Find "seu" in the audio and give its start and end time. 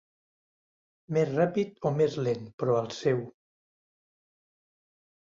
3.01-3.21